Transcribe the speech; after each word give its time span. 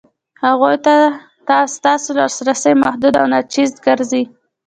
هغو 0.43 0.71
ته 0.85 0.95
ستاسو 1.75 2.09
لاسرسی 2.17 2.73
محدود 2.83 3.13
او 3.19 3.25
ناچیز 3.33 3.71
ګرځي. 3.85 4.23